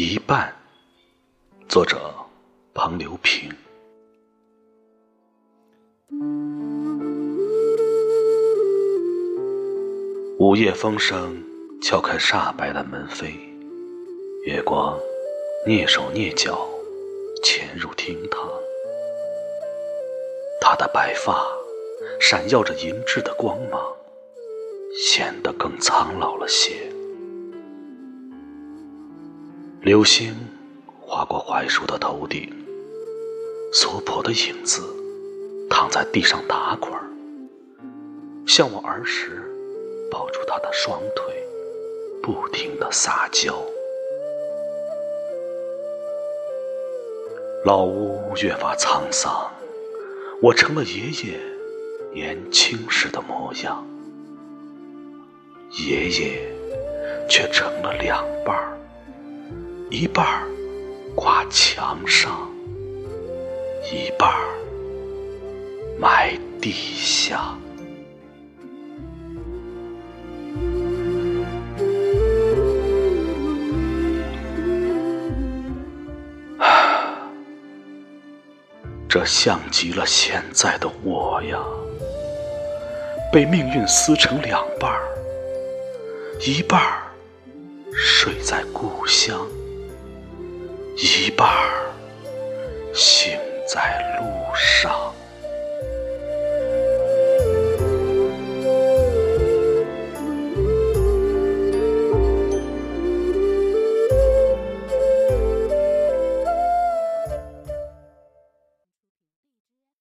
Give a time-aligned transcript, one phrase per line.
[0.00, 0.54] 一半，
[1.68, 2.14] 作者
[2.72, 3.52] 彭留平。
[10.38, 11.42] 午夜风声
[11.82, 13.32] 敲开煞白的门扉，
[14.44, 14.96] 月光
[15.66, 16.68] 蹑手蹑脚
[17.42, 18.48] 潜入厅堂，
[20.60, 21.44] 他的白发
[22.20, 23.82] 闪耀着银质的光芒，
[24.96, 26.87] 显得更苍老了些。
[29.80, 30.34] 流星
[31.00, 32.52] 划过槐树的头顶，
[33.72, 34.82] 娑婆的影子
[35.70, 37.04] 躺在地上打滚儿，
[38.44, 39.40] 像我儿时
[40.10, 41.32] 抱住他的双腿，
[42.20, 43.56] 不停的撒娇。
[47.64, 49.48] 老屋越发沧桑，
[50.42, 51.40] 我成了爷爷
[52.12, 53.86] 年轻时的模样，
[55.70, 56.52] 爷爷
[57.30, 58.77] 却成了两半儿。
[59.90, 60.46] 一半儿
[61.14, 62.46] 挂墙上，
[63.90, 64.44] 一半儿
[65.98, 67.56] 埋地下。
[79.08, 81.58] 这像极了现在的我呀，
[83.32, 85.00] 被命运撕成两半儿，
[86.46, 87.04] 一半儿
[87.94, 89.48] 睡在故乡。
[91.00, 91.92] 一半儿
[92.92, 93.38] 行
[93.68, 95.07] 在路上。